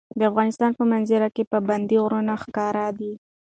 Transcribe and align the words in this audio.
د 0.17 0.21
افغانستان 0.31 0.71
په 0.79 0.83
منظره 0.91 1.27
کې 1.35 1.49
پابندی 1.51 1.97
غرونه 2.03 2.33
ښکاره 2.43 2.87
ده. 2.97 3.11